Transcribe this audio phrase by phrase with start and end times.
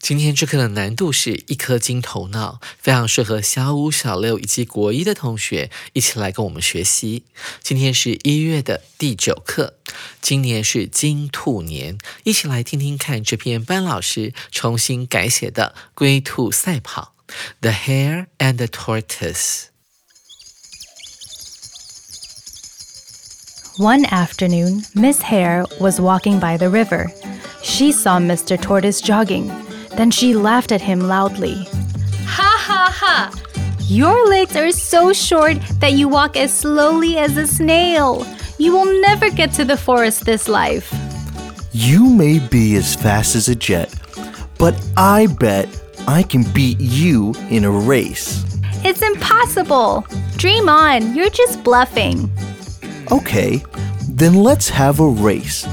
[0.00, 7.24] 今天这课的难度是一颗金头脑，非常适合小五、小六以及国一的同学一起来跟我们学习。
[7.62, 9.74] 今天是一月的第九课，
[10.22, 17.14] 今年是金兔年，一起来听听看这篇班老师重新改写的《龟兔赛跑》。
[17.60, 19.64] The Hare and the Tortoise.
[23.76, 27.12] One afternoon, Miss Hare was walking by the river.
[27.62, 28.56] She saw Mr.
[28.56, 29.50] Tortoise jogging.
[29.98, 31.66] Then she laughed at him loudly.
[32.24, 33.32] Ha ha ha!
[33.88, 38.24] Your legs are so short that you walk as slowly as a snail.
[38.58, 40.94] You will never get to the forest this life.
[41.72, 43.92] You may be as fast as a jet,
[44.56, 45.68] but I bet
[46.06, 48.44] I can beat you in a race.
[48.84, 50.06] It's impossible.
[50.36, 52.30] Dream on, you're just bluffing.
[53.10, 53.64] Okay,
[54.08, 55.66] then let's have a race.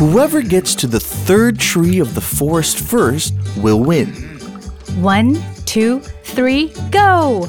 [0.00, 4.08] Whoever gets to the third tree of the forest first will win.
[5.02, 7.48] One, two, three, go!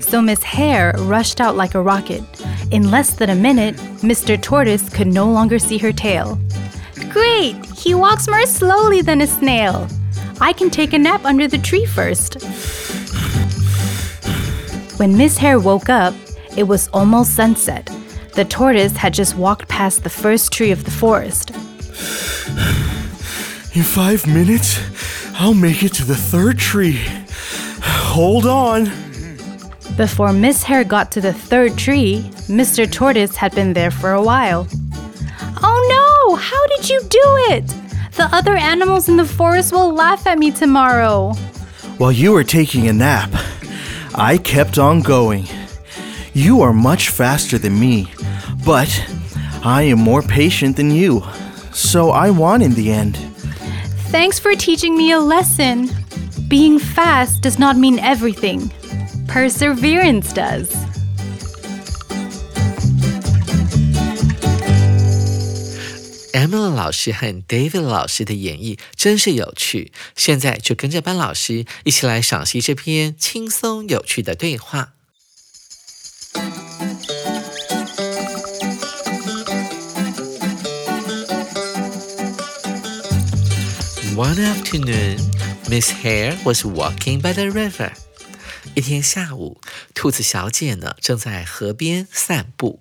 [0.00, 2.22] So Miss Hare rushed out like a rocket.
[2.70, 4.40] In less than a minute, Mr.
[4.40, 6.40] Tortoise could no longer see her tail.
[7.10, 7.56] Great!
[7.76, 9.86] He walks more slowly than a snail.
[10.40, 12.42] I can take a nap under the tree first.
[14.98, 16.14] When Miss Hare woke up,
[16.56, 17.84] it was almost sunset.
[18.34, 21.52] The tortoise had just walked past the first tree of the forest.
[23.74, 24.78] In five minutes,
[25.34, 27.00] I'll make it to the third tree.
[27.82, 28.84] Hold on.
[29.96, 32.90] Before Miss Hare got to the third tree, Mr.
[32.90, 34.66] Tortoise had been there for a while.
[35.62, 36.36] Oh no!
[36.36, 37.66] How did you do it?
[38.12, 41.32] The other animals in the forest will laugh at me tomorrow.
[41.98, 43.30] While you were taking a nap,
[44.14, 45.46] I kept on going.
[46.34, 48.12] You are much faster than me,
[48.64, 48.90] but
[49.64, 51.22] I am more patient than you,
[51.71, 53.17] so I won in the end.
[54.11, 55.89] Thanks for teaching me a lesson.
[56.47, 58.71] Being fast does not mean everything,
[59.27, 60.73] perseverance does.
[66.33, 69.91] Emily 老师和 David 老师的演绎真是有趣。
[70.15, 74.93] 现在就跟着班老师一起来赏析这篇轻松有趣的对话。
[84.15, 85.17] One afternoon,
[85.69, 87.91] Miss Hare was walking by the river.
[88.75, 89.59] 一天下午，
[89.93, 92.79] 兔子小姐呢正在河边散步。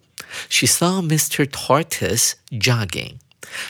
[0.49, 1.47] She saw Mr.
[1.47, 3.19] Tortoise jogging.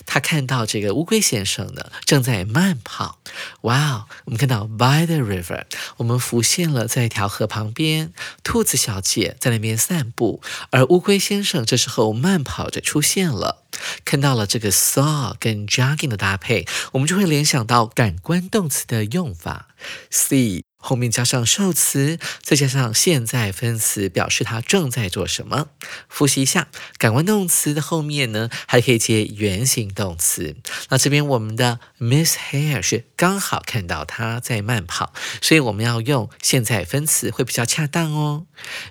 [0.06, 3.19] 他看到这个乌龟先生呢，正在慢跑。
[3.62, 5.66] 哇哦，我们看到 by the river，
[5.97, 13.64] 我们浮现了在一条河旁边，兔子小姐在那边散步，而乌龟先生这时候慢跑着出现了。
[14.03, 19.69] 看到了这个 saw 跟 jogging 的搭配，我们就会联想到感官动词的用法
[20.12, 20.63] ，see。
[20.81, 25.69] 后面加上受词，再加上现在分词，表示他正在做什么。
[26.09, 30.57] 复习一下，感官动词的后面呢，还可以接原形动词。
[30.89, 38.48] 那这边我们的 Miss Hare 是刚好看到他在慢跑，所以我们要用现在分词会比较恰当哦。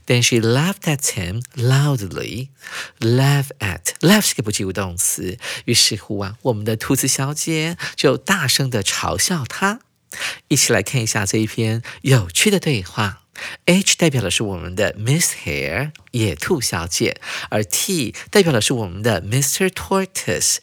[0.07, 2.49] Then she laughed at him loudly.
[3.01, 9.81] Laugh at laugh 是个不及物动词，于是乎啊，我们的兔子小姐就大声的嘲笑他。
[10.49, 13.23] 一起来看一下这一篇有趣的对话。
[13.65, 17.19] H 代表的是我们的 Miss Hare 野兔小姐，
[17.49, 19.69] 而 T 代表的是我们的 Mr.
[19.69, 20.59] Tortoise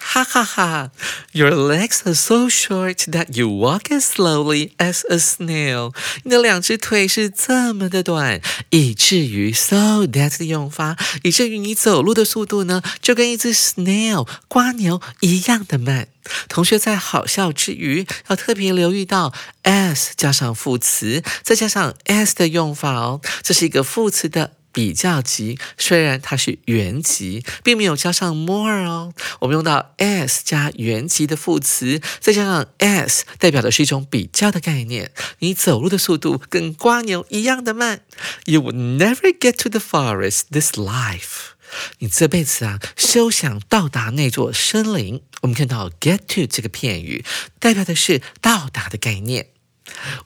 [0.00, 0.90] 哈哈哈
[1.32, 5.94] ！Your legs are so short that you walk as slowly as a snail。
[6.24, 16.08] 你的两只腿是这么的短，以至于 so that 的用法，以至于你走路的速度呢，就跟一只 snail 瓜牛一样的慢。
[16.48, 19.32] 同学在好笑之余，要特别留意到
[19.62, 24.57] s 加上副词，再加上 s 的用法哦，这是一个副词的。
[24.78, 29.12] 比较级虽然它是原级，并没有加上 more 哦。
[29.40, 35.10] 我们用到 s 加原级的副词，再加上 s 代表的是一种比较的概念。
[35.40, 38.02] 你走路的速度跟瓜牛一样的慢。
[38.44, 41.56] You will never get to the forest this life。
[41.98, 45.20] 你这辈子啊，休想到达那座森林。
[45.40, 47.24] 我们看到 get to 这个片语，
[47.58, 49.48] 代表的是到达的概念。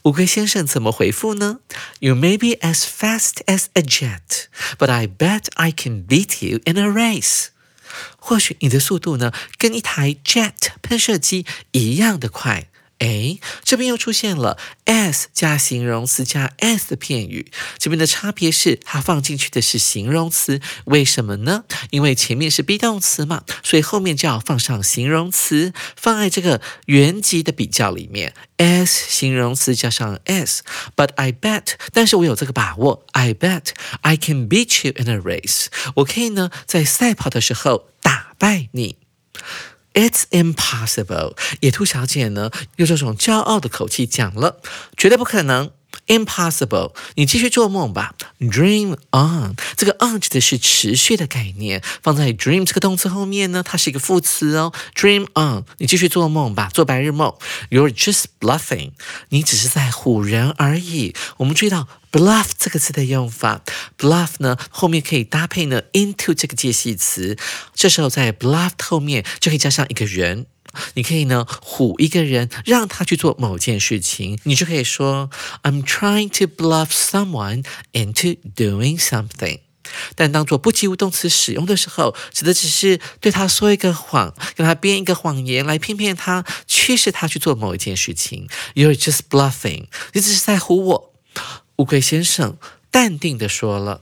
[0.03, 1.59] 乌龟先生怎么回复呢
[1.99, 6.77] ？You may be as fast as a jet, but I bet I can beat you in
[6.77, 7.47] a race.
[8.17, 12.69] 或许你的速度呢，跟一台 jet 喷射机一样的快。
[13.03, 21.65] 哎，这边又出现了 s 加形容词加 s 的片语，这边的差别是它放进去的是形容词，为什么呢？
[21.89, 28.33] 因为前面是 be 动词嘛，所以后面就要放上形容词，放在这个原级的比较里面。
[28.55, 35.65] s 形容词加上 s，but I bet，但是我有这个把握，I bet I can beat you in a race，
[35.95, 38.95] 我可以呢在赛跑的时候打败你。
[39.93, 41.35] It's impossible。
[41.61, 44.61] 野兔小姐呢，用这种骄傲的口气讲了，
[44.97, 45.71] 绝对不可能。
[46.07, 48.15] Impossible，你继续做梦吧。
[48.39, 54.73] Dream on，这个 on 指的是持续的概念，放在 dream 这个动词后面呢，它是一个副词哦。
[54.95, 57.33] Dream on，你继续做梦吧，做白日梦。
[57.69, 58.91] You're just bluffing，
[59.29, 61.15] 你只是在唬人而已。
[61.37, 63.61] 我们注意到 bluff 这个词的用法
[63.97, 67.37] ，bluff 呢后面可以搭配呢 into 这个介系词，
[67.73, 70.47] 这时候在 bluff 后面就可以加上一个人。
[70.95, 75.29] 你可以呢唬一个人，让他去做某件事情，你就可以说
[75.61, 79.59] I'm trying to bluff someone into doing something。
[80.15, 88.47] 但当做不及物动词使用的时候，指的只是对他说一个谎，跟他编一个谎言来骗骗他，驱使他去做某一件事情。
[88.73, 91.13] You're just bluffing，你只是在唬我。
[91.77, 92.57] 乌龟先生
[92.89, 93.99] 淡定的说了。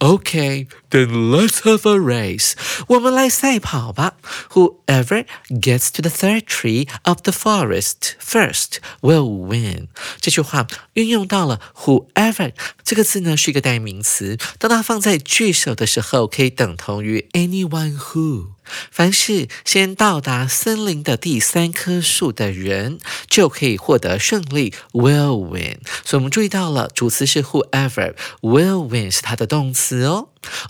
[0.00, 2.52] Okay, then let's have a race.
[2.88, 4.16] 我们来赛跑吧。
[4.50, 9.88] Whoever gets to the third tree of the forest first will win.
[10.20, 12.52] 这句话运用到了 whoever
[12.84, 14.36] 这个字呢，是一个代名词。
[14.58, 18.48] 当它放在句首的时候，可以等同于 anyone who。
[18.91, 25.79] 凡是先到达森林的第三棵树的人，就可以获得胜利，will win。
[26.03, 30.29] 所以，我们注意到了主词是 whoever，will win 是它的动词哦。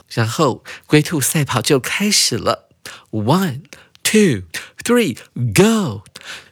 [0.10, 2.70] 然后，龟兔赛跑就开始了
[3.12, 3.62] ，one
[4.04, 4.44] two
[4.84, 5.18] three
[5.54, 6.04] go，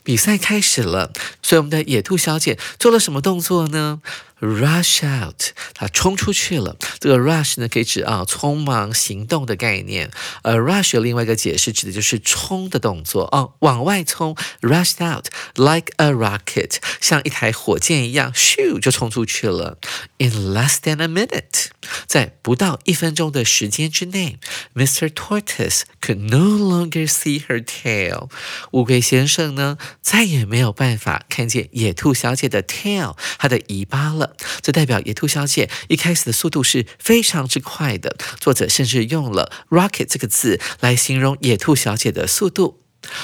[0.03, 1.11] 比赛开始了。
[1.41, 4.01] 所以，我们的野兔小姐做了什么动作呢
[4.39, 6.77] ？Rush out，她冲出去了。
[6.99, 10.11] 这个 rush 呢，可以指啊匆忙行动的概念。
[10.43, 14.35] 而 rush 有另外一个解释，指的就是冲的动作哦，往外冲。
[14.61, 19.77] Rushed out like a rocket，像一台火箭一样，咻就冲出去了。
[20.19, 21.67] In less than a minute，
[22.07, 24.37] 在不到一分钟的时间之内
[24.73, 25.09] ，Mr.
[25.09, 28.29] Tortoise could no longer see her tail。
[28.71, 34.35] 乌龟先生呢，再也没有办法看见野兔小姐的 tail，它的尾巴了。
[34.61, 38.15] 这代表野兔小姐一开始的速度是非常之快的。
[38.39, 42.81] 作者甚至用了 “rocket” 这个字来形容野兔小姐的速度。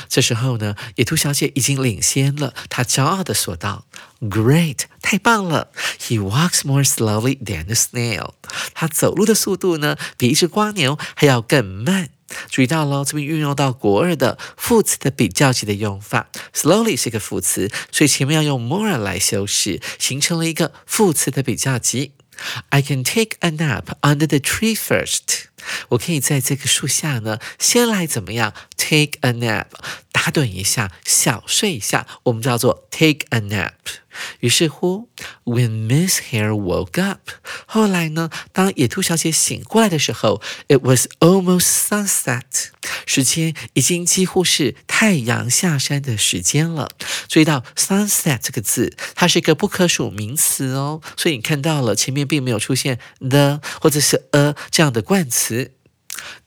[0.07, 2.53] 这时候呢，野兔小姐已经领先了。
[2.69, 3.85] 她骄傲地说道
[4.21, 5.69] ：“Great，太棒了
[5.99, 8.31] ！He walks more slowly than a snail。
[8.73, 12.09] 他走路的速度呢，比一只蜗牛还要更慢。”
[12.49, 22.13] 注意到喽，这边运用到国二的副词的比较级的用法，slowly 是一个副词，所以前面要用 more 来修饰，形成了一个副词的比较级。
[22.69, 25.45] I can take a nap under the tree first。
[25.89, 29.67] 我可以在这个树下呢，先来怎么样？Take a nap，
[30.11, 33.73] 打盹一下，小睡一下，我们叫做 take a nap。
[34.39, 35.09] 于是乎
[35.43, 37.31] ，When Miss Hare woke up，
[37.65, 42.67] 后来呢，当野兔小姐醒过来的时候，It was almost sunset，
[43.05, 46.89] 时间已经几乎是太阳下山的时间了。
[47.27, 55.44] 注意到 sunset 这个字，它是一个不可数名词哦，所以你看到了前面并没有出现 the 或者是 a 这样的冠词。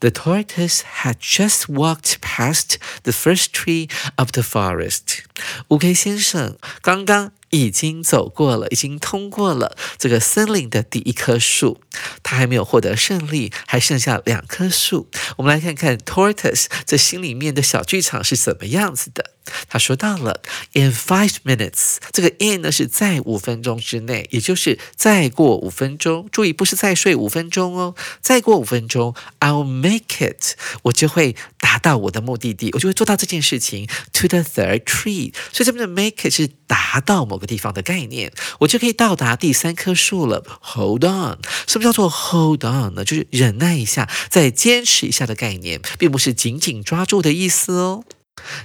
[0.01, 5.21] The tortoise had just walked past the first tree of the forest。
[5.69, 11.81] 乌龟先生刚刚已经走过了，已经通过了这个森林的第一棵树，
[12.23, 15.09] 他还没有获得胜利，还剩下两棵树。
[15.37, 19.33] 我们来看看 Tortoise 这心里面的小剧场是怎么样子的。
[19.69, 20.41] 他说到了
[20.73, 26.29] ，in five minutes，这个 in 呢是在五分钟之内，也就是再过五分钟。
[26.33, 33.89] 注意，不是再睡五分钟哦，再过五分钟，I'll make it，我就会达到我的目的地，我就会做到这件事情。
[34.15, 40.45] To the third tree，所以这边的 make it 是达到某个地方的概念，我就可以到达第三棵树了。
[40.61, 43.05] Hold on，什么叫做 hold on 呢？
[43.05, 48.05] 就是忍耐一下，再坚持一下的概念，并不是紧紧抓住的意思哦。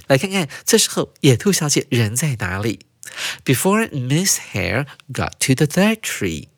[0.06, 2.80] 来看看，这时候野兔小姐人在哪里
[3.44, 6.48] ？Before Miss Hare got to the third tree，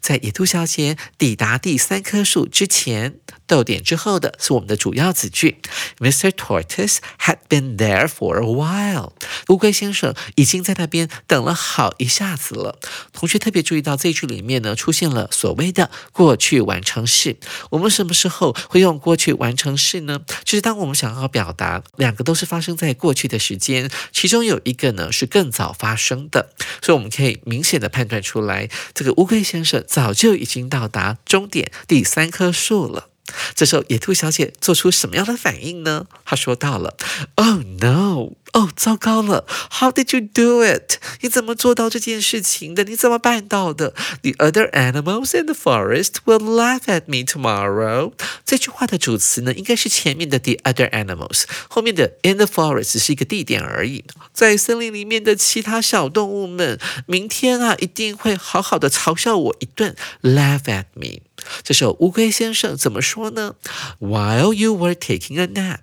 [0.00, 3.16] 在野兔小姐抵达第三棵树之前。
[3.52, 5.58] 逗点之后的是我们的主要子句
[5.98, 6.30] ，Mr.
[6.30, 9.12] Tortoise had been there for a while。
[9.48, 12.78] 乌龟先生已经在那边等了好一下子了。
[13.12, 17.36] 同学特别注意到这句里面呢，出现了所谓的过去完成式。
[17.68, 20.22] 我们什么时候会用过去完成式呢？
[20.44, 33.10] 就是当我们想要表达两个都是发生在过去的时间，其中有一个呢是更早发生的，所以我们可以明显的判断出来，这个乌龟先生早就已经到达终点第三棵树了。
[33.54, 36.06] 这时候，野兔小姐做出什么样的反应呢？
[36.24, 36.96] 她说到了
[37.36, 40.98] ：“Oh no！” 哦，糟糕了！How did you do it？
[41.22, 42.84] 你怎么做到这件事情的？
[42.84, 48.12] 你怎么办到的？The other animals in the forest will laugh at me tomorrow。
[48.44, 54.04] 这句话的主词呢，应该是前面的 the other animals，后面的 in the forest 只是一个地点而已。
[54.34, 61.22] 在森林里面的其他小动物们，明天啊，一定会好好的嘲笑我一顿，laugh at me。
[61.62, 63.54] 这首乌龟先生怎么说呢
[64.00, 65.80] ？While you were taking a nap，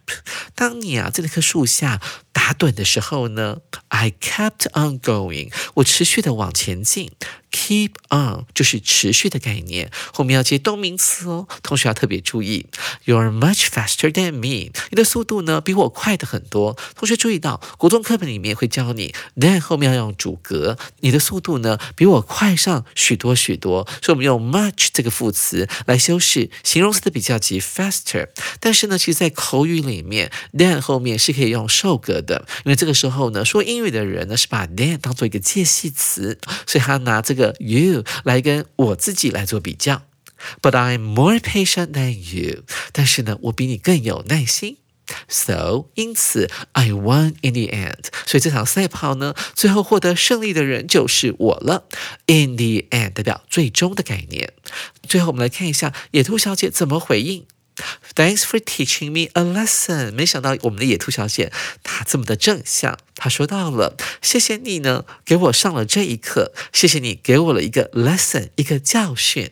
[0.55, 2.01] 当你啊在那棵树下。
[2.31, 3.57] 打盹的时候呢
[3.89, 7.11] ，I kept on going，我持续的往前进。
[7.51, 11.47] Keep on 就是持续的概念，后面要接动名词哦。
[11.63, 12.67] 同学要特别注意
[13.05, 16.77] ，You're much faster than me，你的速度呢比我快的很多。
[16.95, 23.87] 同学注意到，国中课本里面会教你，then 后面要用主格，你的速度呢比我快上许多许多。
[24.01, 28.29] 所以我们用 much 这个副词来修饰形容词的比较级 faster。
[28.59, 37.38] 但是呢，其实在口语里面，then 后面是可以用受格的，因为这个时候呢，说英语的人呢是把 then 当做一个介系词，所以他拿这个。
[37.39, 40.03] 个 you 来跟我自己来做比较
[40.61, 42.63] ，But I'm more patient than you。
[42.91, 44.77] 但是呢，我比你更有耐心。
[45.27, 48.09] So，因此，I won in the end。
[48.27, 51.85] 所以这场赛跑呢，最后获得胜利的人就是我了。
[52.27, 54.53] In the end 代表最终的概念。
[55.07, 57.47] 最后，我们来看一下野兔小姐怎么回应。
[58.19, 60.11] Thanks for teaching me a lesson。
[60.11, 69.51] 没想到我们的野兔小姐她这么的正向，她说到了，谢谢你呢，给我上了这一课，谢谢你给我了一个 lesson，一个教训。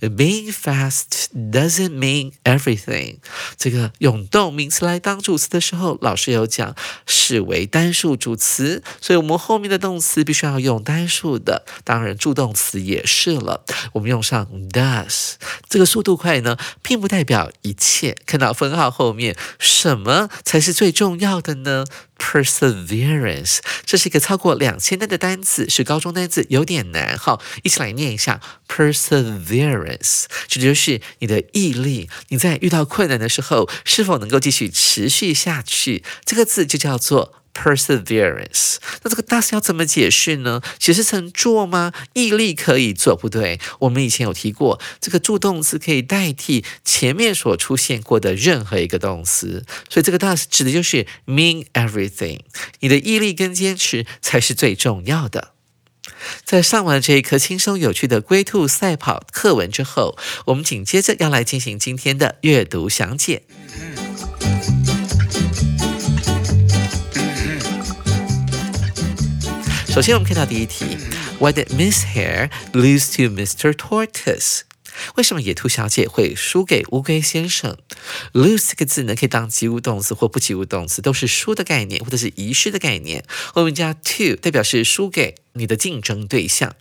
[0.00, 3.16] Being fast doesn't mean everything。
[3.56, 6.74] 这个用动名词来当主词的时候，老师有讲
[7.06, 11.64] 视为单数主词，所以我们后面的动词必须要用单数的。
[11.84, 15.34] 当然，助动词也是了，我们用上 does。
[15.68, 18.16] 这个速度快呢，并不代表一切。
[18.26, 21.84] 看到分号后面，什么才是最重要的呢
[22.18, 27.16] ？Perseverance，这是一个超过两千单的单词，是高中单词，有点难。
[27.18, 32.08] 哈，一起来念一下 Perseverance，指的就是你的毅力。
[32.28, 36.04] 你在遇到困难的时候，是否能够继续持续下去？
[36.24, 37.43] 这个字就叫做。
[37.54, 40.60] Perseverance，那这个 does 要怎么解释呢？
[40.78, 41.92] 解释成做吗？
[42.12, 43.60] 毅力可以做，不对。
[43.78, 52.40] 我们以前有提过，这个助动词可以代替前面所出现过的任何一个动词，所以这个 does 指的就是 mean everything。
[52.80, 55.52] 你的毅力跟坚持才是最重要的。
[56.44, 63.44] 在上完这一课轻松有趣的龟兔赛跑课文之后，我们紧接着要来进行今天的阅读详解。
[69.94, 70.98] 首先，我们看到第一题
[71.38, 73.72] ：Why did Miss Hare lose to Mr.
[73.72, 74.62] Tortoise？
[75.14, 77.78] 为什么野兔小姐会输给乌龟先生
[78.32, 83.24] ？lose 这个字呢，可以当及物动词或不及物动词，都是输的概念或者是遗失的概念。
[83.52, 86.74] 后面加 to 代表是输给你的竞争对象。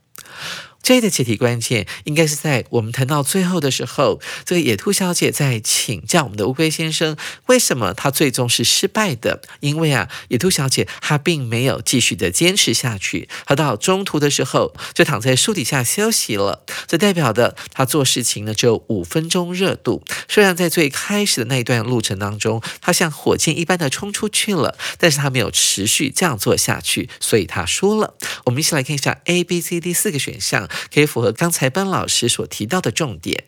[0.84, 9.42] 这的解题关键应该是在我们谈到最后的时候，这个野兔小姐在请教我们的乌龟先生，为什么她最终是失败的？
[9.62, 16.66] 因为啊，野兔小姐她并没有继续的坚持下去，她到中途的时候就躺在树底下休息了。
[16.86, 20.04] 这代表的她做事情呢只有五分钟热度。
[20.28, 28.16] 虽然在最开始的那一段路程当中，她像火箭一般的冲出去了，但是她没有持续这样做下去，所以她输了。
[28.44, 30.70] 我们一起来看一下 A、B、C、D 四个选项。
[30.94, 33.46] 可以符合刚才班老师所提到的重点。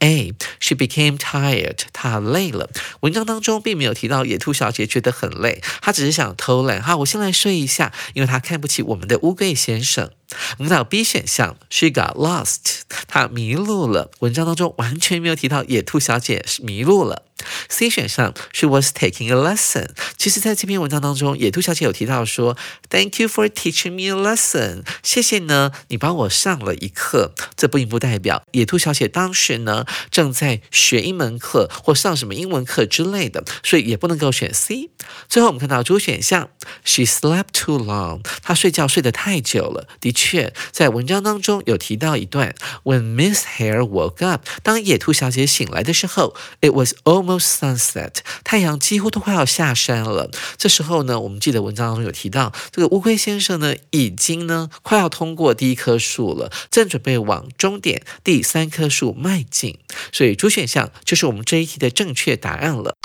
[0.00, 0.32] A.
[0.60, 1.78] She became tired.
[1.92, 2.70] 她累了。
[3.00, 6.82] 文章当中并没有提到野兔小姐觉得很累，她只是想偷懒。
[6.82, 10.10] 哈，我先来睡一下，因为她看不起我们的乌龟先生。
[10.58, 12.82] 我们到 B 选项，She got lost.
[13.06, 14.10] 她迷路了。
[14.18, 17.22] 文章当中完全没有提到野兔小姐迷路了。
[17.68, 19.90] C 选项，She was taking a lesson。
[20.16, 22.56] 其实，在这篇文章当中，野兔小姐有提到说
[22.88, 24.82] ，Thank you for teaching me a lesson。
[25.02, 27.34] 谢谢呢，你帮我上了一课。
[27.54, 34.90] 这并不代表野兔小姐当时呢正在学一门课或上什么英文课之类的，所以也不能够选 C。
[35.28, 36.50] 最后，我们看到 D 选项
[36.84, 38.20] ，She slept too long。
[38.42, 39.88] 她睡觉睡得太久了。
[40.00, 50.30] 的确，在文章当中有提到一段，When Miss Hare woke up，当野兔小姐醒来的时候，It was Almost sunset，太阳几乎都快要下山了。
[50.56, 59.75] 这时候呢，我们记得文章当中有提到，这个乌龟先生呢，已经呢快要通过第一棵树了，正准备往终点第三棵树迈进。
[60.12, 62.96] 所以主选项就是我们这一题的正确答案了。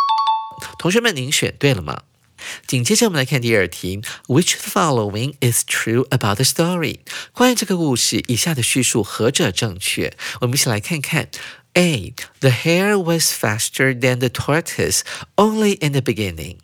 [0.77, 2.03] 同学们，您选对了吗？
[2.65, 6.99] 紧接着我们来看第二题，Which following is true about the story？
[7.33, 10.13] 关于这个故事，以下的叙述何者正确？
[10.41, 11.29] 我们一起来看看。
[11.73, 12.13] A.
[12.41, 15.03] The hare was faster than the tortoise
[15.37, 16.57] only in the beginning.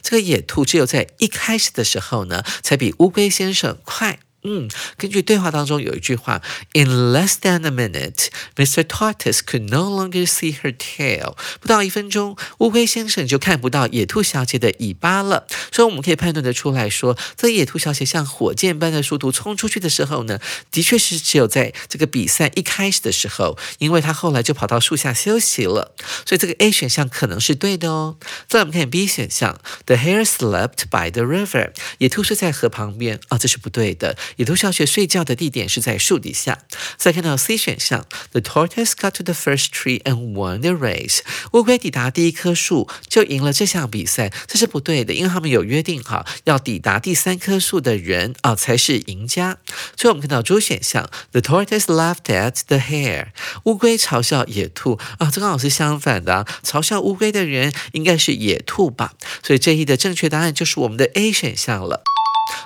[0.00, 4.18] 这个野兔只有在一开始的时候呢，才比乌龟先生快。
[4.48, 6.40] 嗯，根据对话当中有一句话
[6.72, 8.84] ，In less than a minute, Mr.
[8.84, 11.34] Tortoise could no longer see her tail。
[11.60, 15.48] 不到一分钟，乌龟先生就看不到野兔小姐的尾巴了。
[15.72, 20.38] 所以我们可以判断得出来说，这野兔小姐像火箭般的速度冲出去的时候呢，
[20.70, 25.92] 的确是只有在这个比赛一开始的时候，因为她后来就跑到树下休息了。
[26.24, 28.16] 所以这个 A 选项可能是对的哦。
[28.46, 31.72] 再我们看 B 选项，The hare slept by the river。
[31.98, 34.16] 野兔睡在河旁边啊，这是不对的。
[34.36, 36.58] 野兔上学睡觉的地点是在树底下。
[36.96, 41.20] 再看到 C 选项，The tortoise got to the first tree and won the race。
[41.52, 49.58] 乌龟抵达第一棵树就赢了这项比赛，这是不对的，因为他们有约定哈，要抵达第三棵树的人啊才是赢家。
[49.96, 53.28] 最后我们看到 D 选项，The tortoise laughed at the hare。
[53.64, 59.14] 乌龟嘲笑野兔啊，这刚好是相反的，啊，嘲笑乌龟的人应该是野兔吧？
[59.42, 62.02] 所以这一的正确答案就是我们的 A 选项了。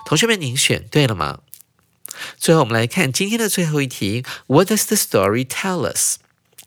[0.06, 1.40] 同学们，您选对了吗？
[2.38, 4.24] 最后，我们来看今天的最后一题。
[4.46, 6.16] What does the story tell us？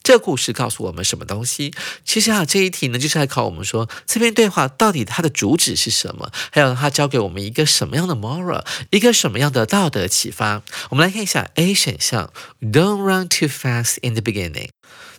[0.03, 1.73] 这故事告诉我们什么东西？
[2.03, 6.29] 其实啊，这一题呢，就是来考我们说，这篇对话到底它的主旨是什么？
[6.51, 10.61] 还有它教给我们一个什么样的 moral，一个什么样的道德启发？
[10.89, 14.71] 我们来看一下 A 选项：Don't run too fast in the beginning。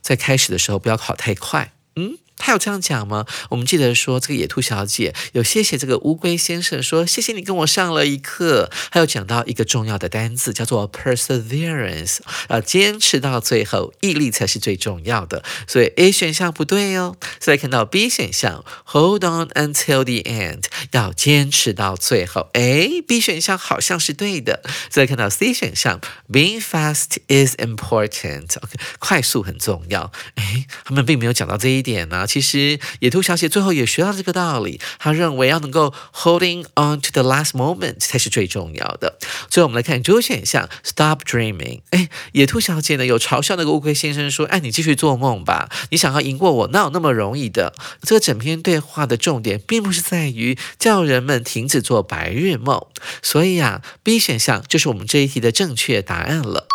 [0.03, 1.73] 在开始的时候，不要跑太快。
[1.97, 2.19] 嗯。
[2.37, 3.25] 他有这样讲吗？
[3.51, 8.71] 我们记得说，这个野兔小姐有谢谢这个乌龟先生，说谢谢你跟我上了一课。
[8.91, 12.19] 还有讲到一个重要的单字，叫做 perseverance，
[12.49, 15.43] 要坚持到最后，毅力才是最重要的。
[15.67, 17.17] 所以 A 选项不对哦。
[17.39, 22.51] 再来看到 B 选项，hold on until the end，要坚持到最后。
[22.53, 24.63] 哎，B 选项好像是对的。
[24.91, 30.13] 再来看到 C 选项，being fast is important，OK，快速很重要。
[30.35, 32.24] 哎，他们并没有讲到这一点呢。
[32.27, 39.19] 其实野兔小姐最后也学到这个道理，她认为要能够 holding on to the last moment 才是最重要的。
[39.49, 41.81] 最后我们来看主选项 stop dreaming。
[41.91, 52.87] 哎，野兔小姐呢有嘲笑那个乌龟先生说：“哎，你继续做梦吧，你想要赢过我哪有那么容易的？”这个整篇对话的重点并不是在于叫人们停止做白日梦，
[53.23, 56.67] 所以啊，B 选项就是我们这一题的正确答案了。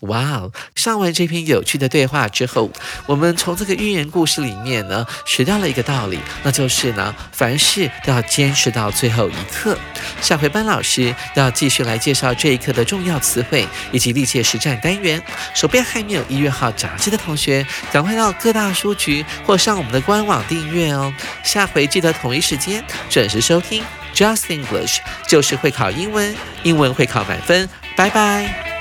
[0.00, 0.52] 哇哦！
[0.74, 2.70] 上完这篇有趣的对话之后，
[3.06, 9.76] 我们从这个寓言故事里面呢，学到了一个道理，那就是呢，凡事都要坚持到最后一刻。
[10.20, 15.22] 下回班老师要继续来介绍这一课的重要词汇以及历届实战单元。
[15.54, 21.12] 手边还没有一月号杂志的同学，赶快到各大书局或上我们的官网订阅哦。
[21.42, 23.82] 下回记得同一时间准时收听
[24.14, 27.68] Just English，就是会考英文，英文会考满分。
[27.96, 28.73] 拜拜。